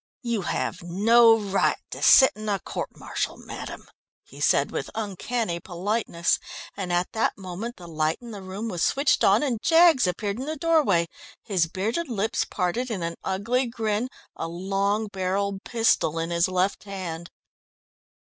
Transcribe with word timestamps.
"You 0.23 0.41
have 0.41 0.81
no 0.81 1.37
right 1.37 1.77
to 1.91 2.01
sit 2.01 2.31
on 2.35 2.49
a 2.49 2.59
court 2.59 2.97
martial, 2.97 3.37
madam," 3.37 3.85
he 4.23 4.41
said 4.41 4.71
with 4.71 4.89
uncanny 4.95 5.59
politeness, 5.59 6.39
and 6.75 6.91
at 6.91 7.11
that 7.11 7.37
moment 7.37 7.77
the 7.77 7.85
light 7.87 8.17
in 8.19 8.31
the 8.31 8.41
room 8.41 8.67
was 8.67 8.81
switched 8.81 9.23
on 9.23 9.43
and 9.43 9.61
Jaggs 9.61 10.07
appeared 10.07 10.39
in 10.39 10.47
the 10.47 10.55
doorway, 10.57 11.05
his 11.43 11.67
bearded 11.67 12.09
lips 12.09 12.45
parted 12.45 12.89
in 12.89 13.03
an 13.03 13.13
ugly 13.23 13.67
grin, 13.67 14.09
a 14.35 14.47
long 14.47 15.05
barrelled 15.07 15.63
pistol 15.63 16.17
in 16.17 16.31
his 16.31 16.47
left 16.47 16.85
hand. 16.85 17.29